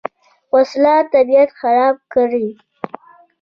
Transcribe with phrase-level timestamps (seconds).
[0.53, 2.47] وسله طبیعت خرابه کړي